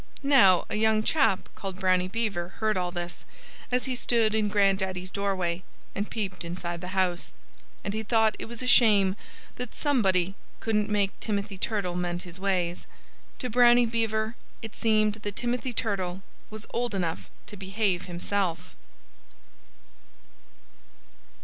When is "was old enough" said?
16.49-17.29